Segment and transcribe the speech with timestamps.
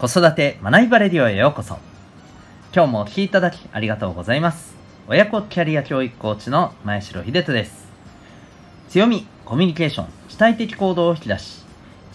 [0.00, 1.76] 子育て学びバレディオへようこそ。
[2.74, 4.74] 今日もお聴きいただきありがとうございます。
[5.06, 7.86] 親子キャリア教育コーチの前城秀人です。
[8.88, 11.66] 強みコミュニケーション主体的行動を引き出し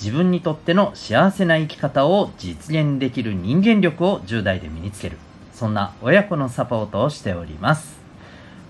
[0.02, 5.20] 自分にとっての幸せな生き方を実現できる人間力を10代で身につける。
[5.54, 8.00] そんな親子のサポートをしております。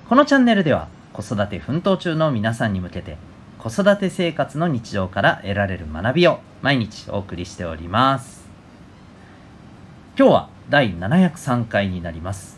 [0.10, 3.16] このチャンネルでは子育て奮闘中の皆さんに向けて
[3.60, 8.45] 子育て生活の日常から得られる学びを毎日お送りしております。
[10.18, 12.58] 今日は第703回になります。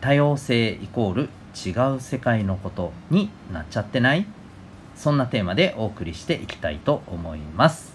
[0.00, 4.24] 多様性イコール違う世界のことになっちゃってない？
[4.96, 7.92] そんなテーマでお送りしていきたいと思います。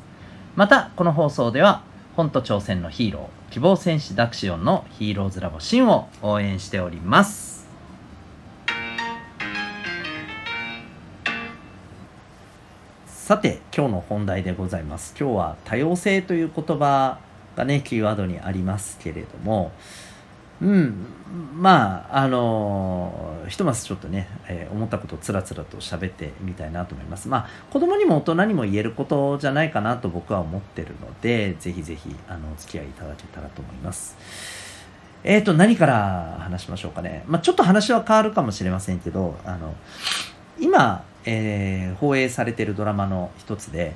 [0.56, 1.82] またこの放送では
[2.16, 7.68] 本と挑戦のヒーロー希望戦士ダクシオンのヒーローズラボシンを応援しております。
[13.08, 15.16] さて今日の本題でございます。
[15.20, 17.18] 今日は多様性という言葉
[17.56, 19.72] がねキーワードにありますけれども。
[20.62, 21.06] うん。
[21.56, 27.28] まああのひとまずちょっとね、えー、思ったことをつらつらと喋ってみたいなと思います。
[27.28, 34.16] まあ子供にも大人にも言えることじゃないかなと僕は思ってるのでぜひぜひあのお付き合いいただけたらと思います。
[35.24, 37.24] えーと何から話しましょうかね。
[37.28, 39.74] まあちょっと話は変わるかもしれませんけどあの
[40.60, 43.96] 今えー、放映されてるドラマの一つで、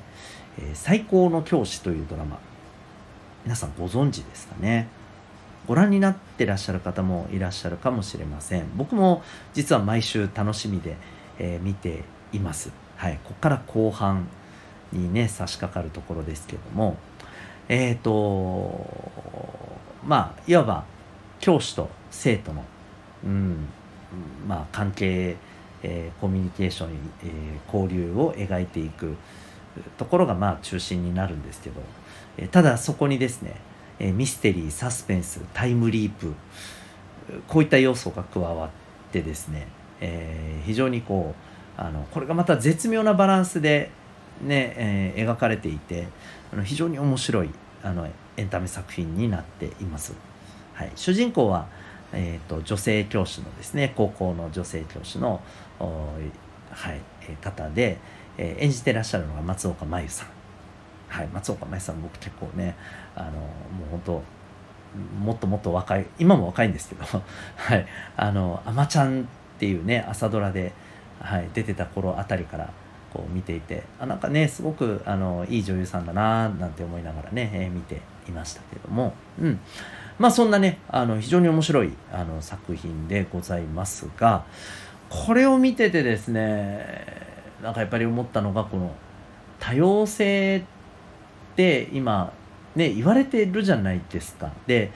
[0.58, 2.38] え、最高の教師というドラマ
[3.48, 4.88] 皆さんご存知ですかね？
[5.66, 8.66] ご覧になってらっしゃる方もいらっしゃるかもしれません。
[8.76, 9.22] 僕も
[9.54, 10.98] 実は毎週楽しみで、
[11.38, 12.04] えー、見て
[12.34, 12.70] います。
[12.96, 14.28] はいここから後半
[14.92, 16.98] にね差し掛かるところですけども。
[17.70, 18.84] えっ、ー、と
[20.06, 20.84] まあいわば
[21.40, 22.62] 教師と生徒の
[23.24, 23.66] うん
[24.46, 25.36] まあ関係
[25.82, 26.90] えー、コミュニケーション、
[27.22, 29.16] えー、交流を描いていく
[29.96, 31.80] ところがまあ中心になるんですけど、
[32.36, 33.56] え、ただそこにですね、
[33.98, 36.34] えミステリーサスペンスタイムリープ
[37.48, 38.70] こういった要素が加わっ
[39.12, 39.66] てですね、
[40.00, 41.34] え非常にこ
[41.78, 43.90] うあのこれがまた絶妙なバランスで
[44.42, 46.08] ね、え描かれていて
[46.52, 47.50] あの非常に面白い
[47.82, 50.14] あのエンタメ作品になっています。
[50.74, 51.66] はい、主人公は
[52.12, 55.40] えーと、女性教師のですね高校の女性教師の、
[55.78, 57.00] はい、
[57.42, 57.98] 方で、
[58.38, 60.28] えー、演じてらっしゃるのが松岡真優さん、
[61.08, 62.76] はい、松岡真優さん僕結構ね
[63.14, 64.22] あのもう本当
[65.22, 67.04] もっともっと若い今も若いんですけど
[67.56, 69.24] 「はい、あのあまちゃん」っ
[69.58, 70.72] ていうね朝ドラで、
[71.20, 72.70] はい、出てた頃あたりから
[73.12, 79.60] こう見ていてあなんかねすごくあのいい女優さんだななんて思いながらね、えー、見ていましたけどもうん。
[80.18, 84.44] まあそんなねあの非常に面白いあの作品でございますが
[85.08, 88.94] これを見ててですねなんかやっぱり思ったのがこの
[89.58, 90.62] 多様性っ
[91.56, 92.32] て今
[92.76, 94.52] ね言われてるじゃないですか。
[94.66, 94.92] で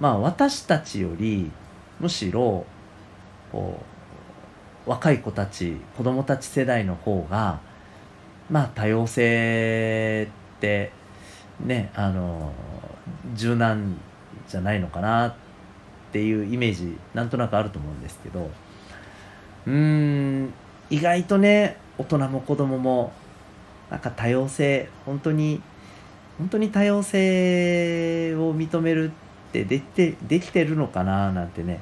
[0.00, 1.50] まあ私たちより
[2.00, 2.64] むしろ
[3.50, 3.80] こ
[4.86, 7.60] う若い子たち子供たち世代の方が
[8.50, 10.92] まあ多様性って
[11.60, 12.52] ねあの
[13.34, 13.98] 柔軟
[14.48, 15.34] じゃないのかなっ
[16.12, 18.50] ていうイメージなんとなくあると思うんですけど。
[19.66, 20.52] うーん
[20.94, 23.12] 意外とね大人も子供も
[23.90, 25.60] なんか多様性本当に
[26.38, 31.80] 本当に多様性を認めるってできてできてるのかななんてね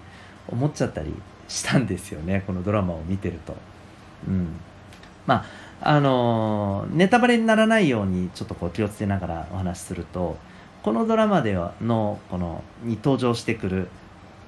[0.49, 1.13] 思っちゃったり
[1.47, 3.55] したんですよねこのドラマを見てると。
[4.27, 4.49] うん、
[5.27, 5.45] ま
[5.83, 10.39] ああのネタバレにならないようにちょっとこう気をつけながらお話しすると
[10.83, 13.89] このドラマではのこのに登場してくる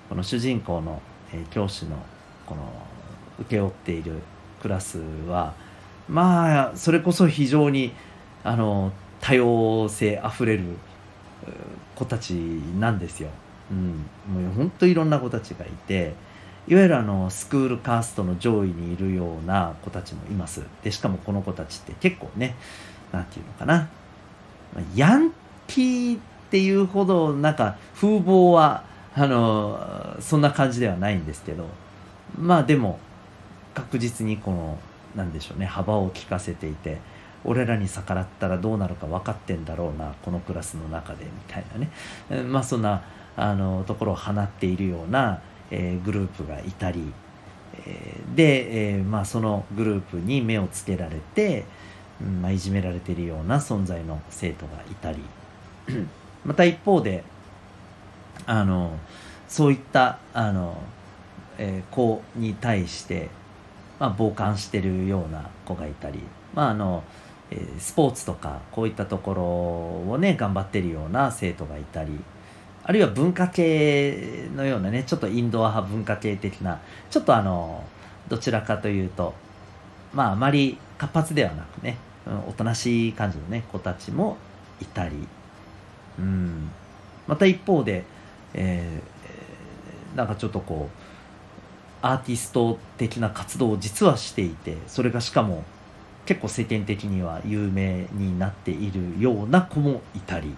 [0.09, 1.99] この主人公の、えー、教師の
[2.47, 2.63] この
[3.41, 4.23] 請け負っている
[4.65, 4.99] クラス
[5.29, 5.53] は
[6.09, 7.93] まあそれこそ非常に
[8.43, 10.65] あの多様性あふれる
[11.95, 12.33] 子たち
[12.81, 13.29] なんですよ。
[13.71, 16.15] うん、もう本当いろんな子たちがいて
[16.67, 20.63] いわゆるあのスクールカーストの上位にいるような子たちもいます。
[20.83, 22.57] でしかもこの子たちって結構ね
[23.13, 23.89] 何て言うのかな
[24.95, 25.31] ヤン
[25.67, 28.85] キーっていうほどなんか風貌は
[29.15, 31.67] あのそんな感じではないんですけど
[32.39, 32.99] まあでも
[33.75, 34.79] 確実にこの
[35.15, 36.99] なんでしょうね幅を利かせていて
[37.45, 42.43] 俺らに逆らったらどうなるか分かってんだろうなこのクラスの中でみたいなね。
[42.45, 43.03] まあそんな
[43.37, 45.41] あのところを放っているような、
[45.71, 47.13] えー、グループがいたり、
[47.87, 51.65] えー、で、えー、まあ、そのグループに目をつけられて、
[52.21, 55.19] うんまあ、いじめられているような存在の生徒がいたり。
[56.45, 57.25] また一方で
[58.47, 58.99] あの
[59.49, 60.77] そういったあの、
[61.59, 63.31] えー、子に対して、
[63.99, 66.21] まあ、傍観してるような子がいたり、
[66.55, 67.05] まあ、あの
[67.51, 69.43] えー、スポーツとかこういったところ
[70.13, 72.19] をね頑張ってるような生徒がいたり
[72.83, 76.81] あるいは文化系のようなねちょっとインドア派文化系的な
[77.11, 77.85] ちょっとあの
[78.29, 79.35] どちらかというと
[80.13, 84.37] まああまり活発ではなくね、うん、おとなしい感じのね子たちも
[84.81, 85.17] いたり、
[86.19, 86.71] うん、
[87.27, 88.05] また一方で、
[88.53, 91.04] えー、なんかちょっとこう
[92.07, 95.65] アーティスト的な活動を実はしていてそれがしかも
[96.27, 100.55] 結構世間的には有名になっているような子もいたり。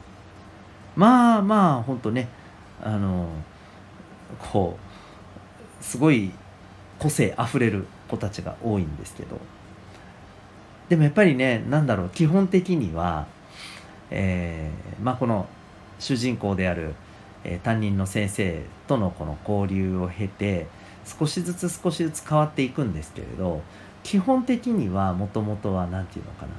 [0.96, 2.28] まあまあほんとね
[2.82, 3.28] あの
[4.38, 4.76] こ
[5.80, 6.32] うすごい
[6.98, 9.38] 個性あふれる子たちが多いんですけど。
[10.88, 13.26] でもやっぱりね何だろう基本的には、
[14.10, 15.46] えー、まあこの
[16.00, 16.94] 主人公である、
[17.44, 20.66] えー、担任の先生とのこの交流を経て
[21.06, 23.62] 少しずつ少しずつ変わっていくんですけれど
[24.02, 26.52] 基本的にはもともとは何て言うのかな。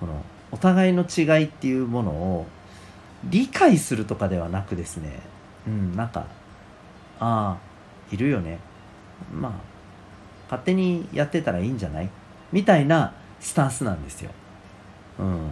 [0.00, 2.46] このお互いの違いっていうものを
[3.24, 5.20] 理解するとかではなくですね。
[5.66, 6.26] うんなんか
[7.20, 7.58] ああ
[8.10, 8.58] いるよね。
[9.32, 9.52] まあ
[10.44, 12.08] 勝手にやってたらいいんじゃない？
[12.52, 14.30] みたいなスタンスなんですよ。
[15.18, 15.50] うん。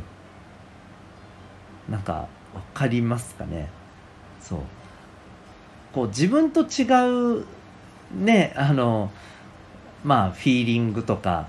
[1.91, 3.69] なんか分かりますかね？
[4.41, 4.61] そう。
[5.93, 7.45] こう自分と違う
[8.13, 9.11] ねあの
[10.05, 11.49] まあフィーリングとか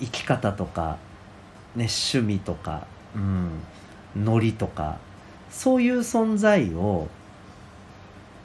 [0.00, 0.98] 生き方とか、
[1.76, 3.60] ね、趣味とか、うん、
[4.16, 4.98] ノリとか
[5.50, 7.08] そういう存在を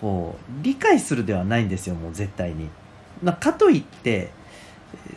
[0.01, 2.69] こう理解するではないんですよもう絶対に。
[3.23, 4.29] まあ、かといって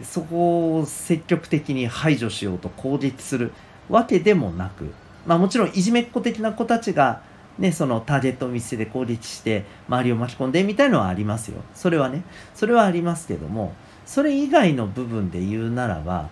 [0.03, 3.53] そこを積極的に排除しようと攻撃する
[3.89, 4.93] わけでもなく、
[5.27, 7.23] まあ、もちろんいじめっ子的な子たちが
[7.59, 11.63] ね、そのターゲットを見せて攻撃して周りを巻き込んでみたいのはありますよ。
[11.75, 12.23] それはね。
[12.55, 13.75] それはありますけども
[14.07, 16.29] それ以外の部分で言うならば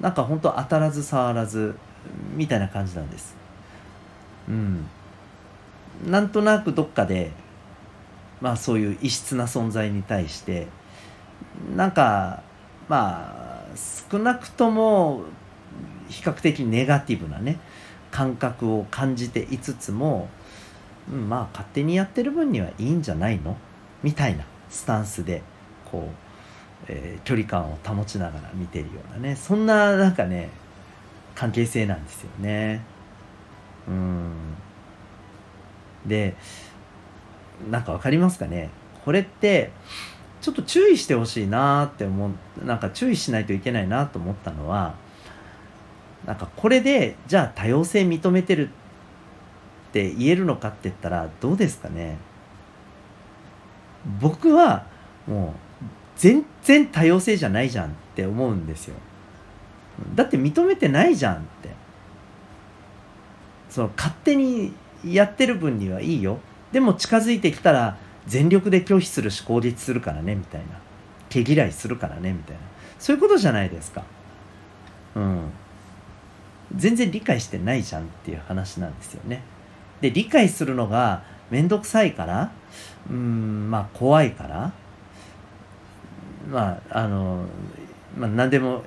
[0.00, 1.74] なんか本当当たらず触らず
[2.34, 3.34] みたいな感じなんです。
[4.48, 4.86] うん。
[6.06, 7.32] なんとなくどっかで
[8.40, 10.68] まあそういう異質な存在に対して
[11.74, 12.42] なんか
[12.88, 13.76] まあ
[14.10, 15.22] 少なくとも
[16.08, 17.58] 比較的ネガティブなね
[18.10, 20.28] 感覚を感じていつつも
[21.12, 23.56] うん、まあ勝手にやってる分にはいいんじゃないの？
[24.02, 25.42] みたいなスタンスで
[25.90, 26.12] こう、
[26.88, 29.34] えー、距離感を保ちながら見てるようなね。
[29.36, 30.50] そんななんかね
[31.34, 32.82] 関係性なんですよね。
[33.88, 34.32] うん。
[36.06, 36.36] で
[37.70, 38.70] なんか分かりますかね？
[39.04, 39.72] これって
[40.40, 42.30] ちょっと注意してほしいなって思
[42.62, 44.94] うなんか注意しないといけないなと思ったのは
[46.26, 48.70] なんかこれでじゃあ多様性認めてる
[49.88, 52.18] って言えるのかって言ったらどうですかね。
[54.20, 54.86] 僕は
[55.26, 55.84] もう
[56.16, 58.94] 全然多様性じゃないじゃんって思うんですよ。
[60.14, 61.70] だって認めてないじゃんって。
[63.70, 64.72] その勝手に
[65.04, 66.38] やってる分にはいいよ。
[66.72, 67.96] でも近づいてきたら
[68.26, 70.66] 全力で拒否するし攻撃するからねみたいな。
[71.28, 72.62] 毛嫌いするからねみたいな。
[72.98, 74.04] そういうことじゃないですか。
[75.14, 75.50] うん。
[76.76, 79.42] 全然理解してないじゃんっていう話なんですよね。
[80.00, 82.52] で理解するのが面倒くさいから
[83.10, 84.72] うんまあ怖いから
[86.50, 87.44] まああの、
[88.16, 88.82] まあ、何でも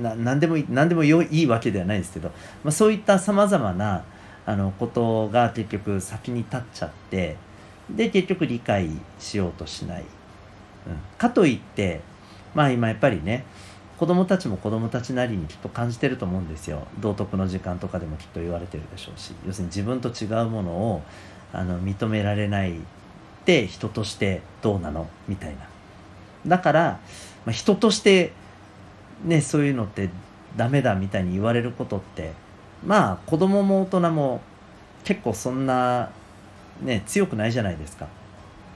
[0.00, 2.28] な何でも何でもよいいわけではないですけど、
[2.62, 4.04] まあ、そういったさまざまな
[4.46, 7.36] あのことが結局先に立っちゃって
[7.90, 8.88] で結局理解
[9.18, 10.06] しようとしない、うん、
[11.18, 12.00] かといって
[12.54, 13.44] まあ今やっぱりね
[13.98, 16.86] 子供たちも子供たちなりにきっと感じてると思うんですよ。
[17.00, 19.32] 道徳の時間とかでもきっと言われてるでしょうし。
[19.46, 21.02] 要するに自分と違うものを
[21.52, 22.80] あの認められないっ
[23.44, 25.68] て人としてどうなのみたいな。
[26.46, 26.82] だから、
[27.46, 28.32] まあ、人として
[29.24, 30.10] ねそういうのって
[30.56, 32.32] ダメだみたいに言われることって
[32.84, 34.40] まあ子供も大人も
[35.04, 36.10] 結構そんな
[36.82, 38.08] ね強くないじゃないですか。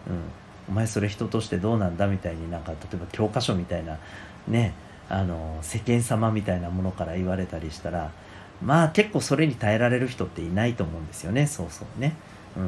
[0.08, 0.22] うん、
[0.68, 3.98] お前それ人としてどうなんだみたいになんか例えば教科書みたいな
[4.46, 4.74] ね
[5.08, 8.10] あの世間様みたいなものから言われたりしたら
[8.62, 12.14] まあ結構それに耐えられる人っていないと思うんですよねそうそうね。
[12.56, 12.60] う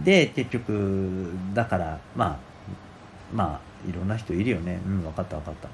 [0.00, 2.38] ん、で結局だからまあ
[3.32, 4.80] まあいろんな人いるよね。
[4.86, 5.68] うん分かった分かった、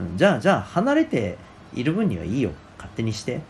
[0.00, 1.36] うん、じゃあじゃあ離れて
[1.74, 2.50] いる分にはいいよ。
[2.78, 3.40] 勝手にして。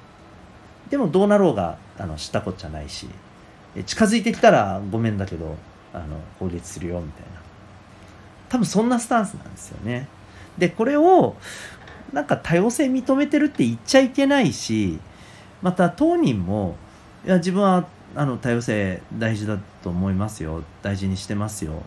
[0.90, 3.08] でもどうなろうがあの知ったこっちゃないし。
[3.84, 5.54] 近づいてきたらごめんだけど
[5.92, 7.40] あの法律するよみたいな。
[8.48, 10.08] 多分そんなスタンスなんですよね。
[10.58, 11.36] でこれを
[12.12, 14.98] なんか多様性認めてるって言っちゃいけないし
[15.62, 16.76] また当人も
[17.24, 21.82] いや自分はあの多様性大事だと思いますよ大事にしてますよ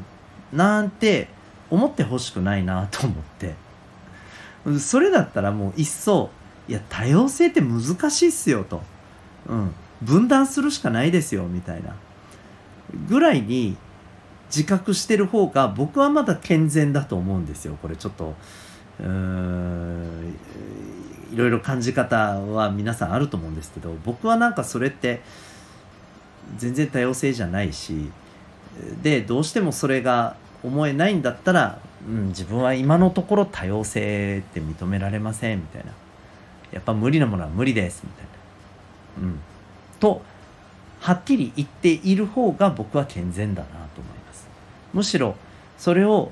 [0.53, 1.27] なんて
[1.69, 3.69] 思ってほしくないなと思って。
[4.79, 6.29] それだったらもういっそ
[6.67, 8.81] いや多様性って難しいっすよと、
[9.47, 11.95] うん、分断するしかないですよみたいな。
[13.07, 13.77] ぐらいに
[14.49, 17.77] 自覚してる方が僕はまだ健全だと思うんですよ。
[17.81, 18.35] これちょっと
[18.99, 20.35] うーん
[21.31, 25.21] いろいろ感じ方は皆さんあると思うんですけど僕はなんかそれって
[26.57, 28.09] 全然多様性じゃないし
[29.03, 35.91] でどうしてもそれが思えないんだったら、うん、自分は今のところ多様性って認められませんみたいな。
[36.71, 38.25] やっぱ無理なものは無理ですみたい
[39.23, 39.27] な。
[39.29, 39.39] うん。
[39.99, 40.21] と
[40.99, 43.67] はっきり言っている方が僕は健全だな。
[44.93, 45.35] むしろ
[45.77, 46.31] それを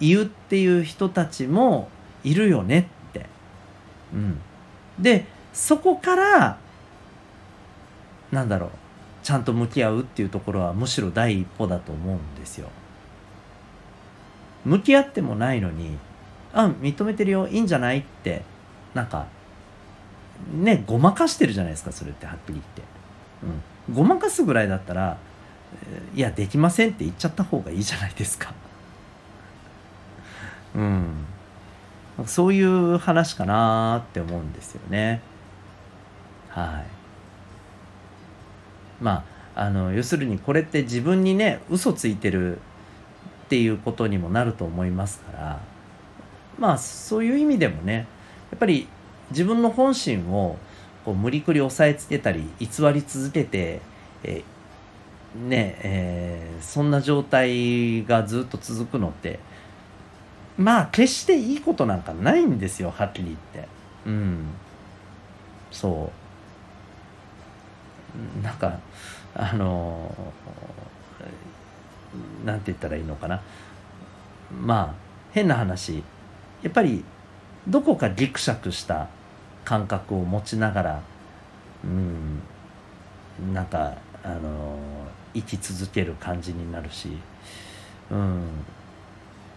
[0.00, 1.88] 言うっていう人たちも
[2.24, 3.26] いるよねって、
[4.12, 4.40] うん、
[4.98, 6.58] でそこから
[8.32, 8.70] なんだろう。
[9.22, 12.70] ちゃんと向き合うっていうところはむしろ第一歩だと思うんですよ。
[14.64, 15.98] 向き合ってもないのに
[16.54, 18.42] あ認めてるよいいんじゃないって。
[18.94, 19.26] なんか
[20.52, 22.82] ねごまかしてるじゃないですかそれってはっきり言って、
[23.88, 25.18] うん、ごまかすぐらいだったら
[26.14, 28.52] いやできませんって言っちゃった方がいいじゃないですか。
[30.74, 31.26] うん。
[32.26, 35.20] そういう話かなって思うんですよね。
[36.48, 36.82] は
[39.00, 39.02] い。
[39.02, 39.24] ま
[39.54, 42.60] ああの要するにこれって自分にね嘘ついてるっ
[43.48, 45.60] ていうことにもなると思いますから。
[46.58, 48.06] まあそういう意味でもね
[48.50, 48.86] やっぱり
[49.30, 50.58] 自分の本心を
[51.04, 53.80] こう無理くり押さえつけたり偽り続けて、
[54.22, 54.44] えー、
[55.34, 59.38] ねえー、そんな状態がずっと続くのって
[60.60, 63.68] まあ決していいことなんかないんですよはっきり言って。
[64.06, 64.46] うん。
[65.70, 66.12] そ
[68.40, 68.44] う。
[68.44, 68.78] なんか
[69.34, 70.14] あの
[72.44, 73.40] なんて言ったらいいのかな。
[74.50, 74.94] まあ
[75.32, 76.02] 変な話。
[76.62, 77.04] やっぱり
[77.66, 79.08] どこかギクシャクした
[79.64, 81.02] 感覚を持ちながら
[81.84, 82.42] うん。
[83.54, 84.78] なんかあの
[85.34, 87.16] 生き続ける感じになるし
[88.10, 88.42] うん。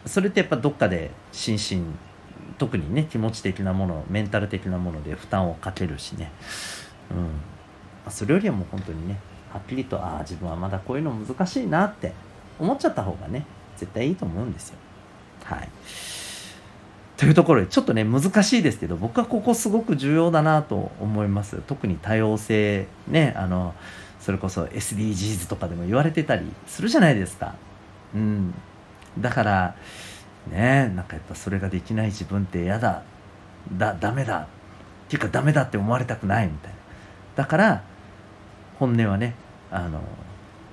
[0.06, 1.84] それってやっぱどっかで心身
[2.58, 6.32] 特にね気持ち的なものメンタル的なもので負担をかけるしね。
[7.12, 8.12] うん。
[8.12, 9.20] それよりはもう本当にね
[9.52, 12.14] はっきりとああ自分はまだこういうの難しいなって
[12.60, 13.46] 思っちゃった方がね
[13.78, 14.76] 絶対いいと思うんですよ。
[15.44, 15.70] はい。
[17.16, 21.62] というところでちょっとね難しいですけど僕はここすごく重要だなと思います。
[21.68, 23.74] 特に多様性ねあの
[24.24, 27.56] それこそ SDGs とかでも言われてたりするじゃないですか。
[28.16, 28.54] うん。
[29.20, 29.76] だから
[30.50, 33.04] ねなんかやっぱそれができない自分って嫌だ。
[33.74, 34.40] だダメだ。
[34.40, 34.48] っ
[35.10, 36.78] ていうかダメだって思われたくないみたいな。
[37.36, 37.84] だから
[38.80, 39.36] 本音はね
[39.70, 40.00] あの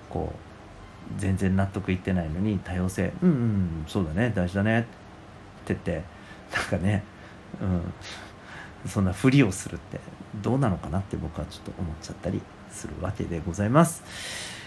[0.08, 3.12] こう全然納得いってないのに多様性。
[3.20, 4.32] うんうんそうだね。
[4.32, 4.80] 大事だね。
[4.80, 6.04] って言って
[6.54, 7.02] なんかね、
[7.60, 9.98] うん、そんなふりをするって
[10.40, 12.40] どうなのかなって僕はちょっと思っちゃったり。
[12.70, 14.02] するわけでございます。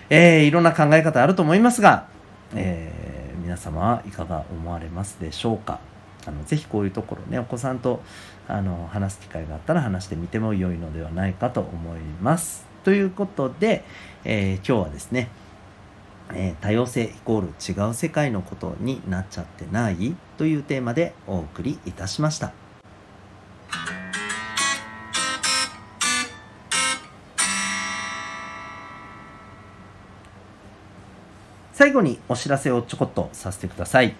[0.10, 2.07] えー、いろんな考え方あると思いますが、
[2.53, 5.79] えー、皆様はいかが思われますでしょうか？
[6.25, 8.01] あのぜひこういうところねお子さんと
[8.48, 12.65] あの話す機会があったら話してみても良いのではないかと思います。
[12.83, 13.83] ということで、
[14.24, 15.29] えー、今日はですね
[16.36, 22.62] えー、多様性イコール違う世界のことになっちゃってないというテーマでお送りいたしました。
[31.74, 34.15] 最後にお知らせをちょこっとさせてください。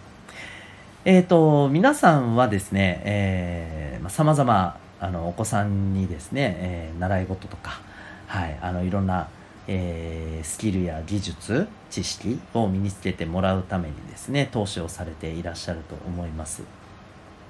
[1.06, 7.82] えっ、ー、と、皆さんはですね、えー、様々、あの、お子さんにですね、えー、習い事とか、
[8.28, 9.28] はい、あの、いろんな、
[9.68, 16.64] えー、スキルや技術知識を身につけてもらうためにですね投資をされていらっしゃると思います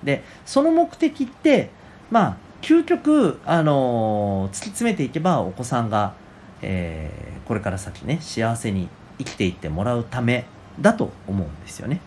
[0.04, 1.72] でその目的って
[2.12, 6.14] まあ究極、あのー、突き詰めていけばお子さんが、
[6.62, 10.46] えー、これから先ね幸せに生きていってもらうため
[10.80, 12.02] だと思うんですよね。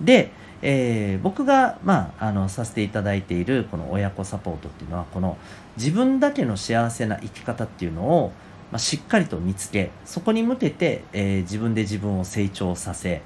[0.00, 0.30] で
[0.62, 5.36] えー、僕が、まあ、あのさせていただいているこの親子サポートっていうのはこの
[5.76, 8.32] 自分だけの幸せな生き方っていうのを、
[8.72, 13.20] まあ、しっかりと見つけそこに向けて、えー、自分で自分を成長させ、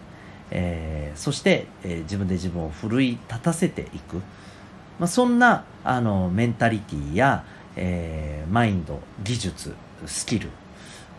[0.51, 4.17] えー、そして、えー、自分で自分を奮い立たせていく、
[4.99, 7.45] まあ、そんなあのメンタリティーや、
[7.77, 9.75] えー、マインド技術
[10.07, 10.51] スキル、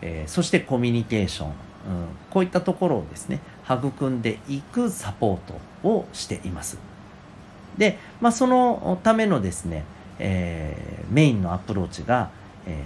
[0.02, 1.54] えー、そしてコミュニケーション、うん、
[2.30, 5.38] こういったところをですね育んでいくサポー
[5.82, 6.78] トをしています。
[7.78, 9.84] で、まあ、そのためのですね、
[10.18, 12.30] えー、メインのアプローチが、
[12.66, 12.84] え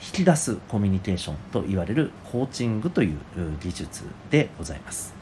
[0.00, 3.18] ー、引き出すコミュニケーションと言われるコーチングという
[3.60, 5.14] 技術でございます。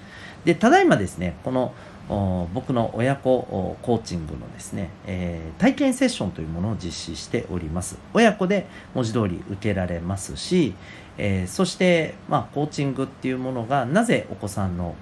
[0.45, 1.73] で、ただいまですね、この
[2.09, 7.97] 僕の親子コーチングのですね、えー、体験セッションというものを実施しております。
[8.13, 10.75] 親子で文字通り受けられますし、
[11.17, 14.95] えー、そして、まあ、コーチングっていうものがなぜお子さんの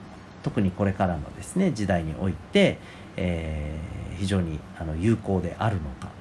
[0.43, 2.79] 特にこれからのですね時代において、
[3.17, 6.20] えー、非常にあの有効であるのか。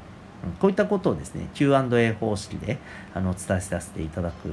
[0.59, 2.77] こういったことをですね Q&A 方式で
[3.13, 4.49] あの伝えさせていただく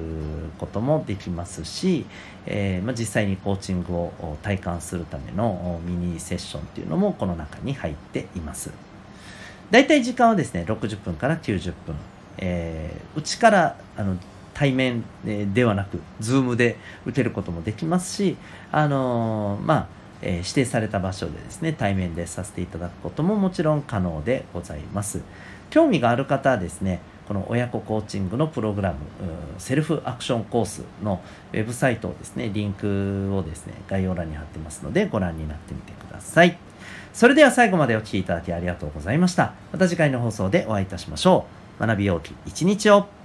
[0.59, 2.07] こともできますし、
[2.47, 8.71] えー、まあ、実際にコーチングを体感するためのミニセッションっていうのもこの中に入っています。
[9.71, 11.97] 大体時間はですね60分から90分、
[12.39, 14.17] えー、うちからあの
[14.55, 15.05] 対面
[15.53, 18.37] ではなく Zoom で受けることもできますし
[18.73, 19.87] あのー、まあ
[20.23, 25.21] え、指定された場所でですね対面でさせていただくことももちろん可能でございます。
[25.71, 28.99] 興味がある方はですねこの親子コーチングのプログラム
[29.59, 31.21] セルフアクションコースの
[31.53, 36.57] ウェブサイトをですねリンクをですね概要欄に貼ってますのでご覧になってみてください。
[37.13, 39.55] それでは最後までお聴きいただきありがとうございました。
[39.73, 41.47] また次回の放送でお会いいたしましょ
[41.81, 41.87] う。
[41.87, 43.16] 学びようき一日を。